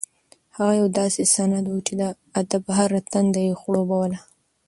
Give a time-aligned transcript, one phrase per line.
[0.55, 2.03] هغه یو داسې سیند و چې د
[2.39, 4.19] ادب هره تنده یې خړوبوله.